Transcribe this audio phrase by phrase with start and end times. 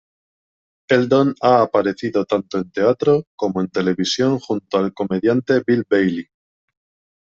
[0.89, 6.25] Eldon ha aparecido tanto en teatro como en televisión junto al comediante Bill Bailey.